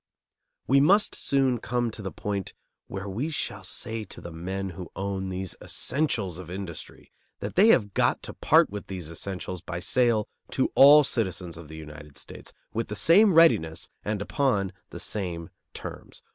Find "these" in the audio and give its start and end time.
5.29-5.55, 8.87-9.11